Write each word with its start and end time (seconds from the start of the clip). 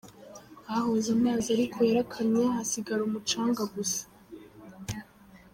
Hahoze 0.67 1.09
amazi 1.17 1.47
ariko 1.55 1.77
yarakamye 1.89 2.43
hasigara 2.55 3.01
umucanga 3.05 3.63
gusa. 3.73 4.01